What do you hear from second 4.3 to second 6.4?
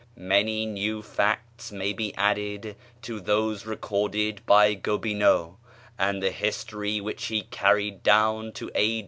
by Gobineau, and the